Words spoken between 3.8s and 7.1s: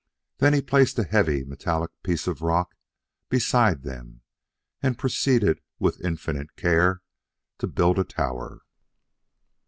them and proceeded, with infinite care,